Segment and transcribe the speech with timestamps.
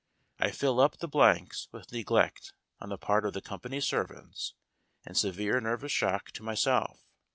[0.39, 4.55] I fill up the blanks with neglect on the part of the company's serv ants
[5.05, 7.05] and severe nervous shock to myself.